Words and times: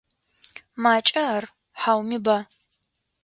Макӏа 0.83 1.23
ар, 1.35 1.43
хьауми 1.79 2.17
ба? 2.25 2.37